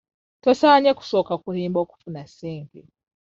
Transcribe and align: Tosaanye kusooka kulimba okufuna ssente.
Tosaanye 0.43 0.91
kusooka 0.99 1.33
kulimba 1.43 1.77
okufuna 1.85 2.21
ssente. 2.29 2.79